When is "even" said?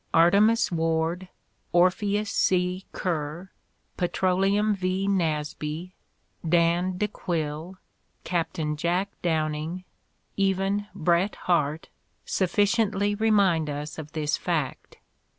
10.35-10.87